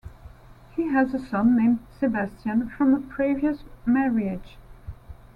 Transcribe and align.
He 0.75 0.87
has 0.87 1.13
a 1.13 1.19
son 1.19 1.55
named 1.55 1.77
Sebastian 1.99 2.69
from 2.75 2.95
a 2.95 3.01
previous 3.01 3.63
marriage. 3.85 4.57